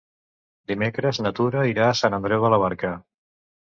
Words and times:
Dimecres 0.71 1.21
na 1.27 1.33
Tura 1.41 1.69
irà 1.75 1.87
a 1.93 2.01
Sant 2.03 2.21
Andreu 2.23 2.47
de 2.49 2.55
la 2.57 2.65
Barca. 2.69 2.97